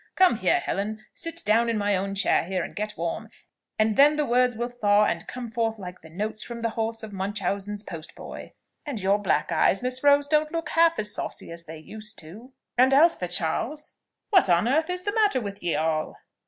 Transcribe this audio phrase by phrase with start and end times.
[0.15, 3.29] Come here, Helen; sit down in my own chair here, and get warm,
[3.77, 6.95] and then the words will thaw and come forth like the notes from the horn
[7.03, 8.49] of Munchausen's postboy.
[8.83, 12.51] And your black eyes, Miss Rose, don't look half as saucy as they used do:
[12.79, 13.97] and as for Charles,
[14.31, 16.17] What, on earth, is the matter with ye all?"